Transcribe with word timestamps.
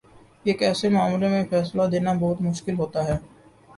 ایک 0.45 0.61
ایسے 0.63 0.89
معاملے 0.89 1.27
میں 1.27 1.43
فیصلہ 1.49 1.83
دینا 1.91 2.13
بہت 2.19 2.41
مشکل 2.41 2.75
ہوتا 2.77 3.05
ہے۔ 3.07 3.17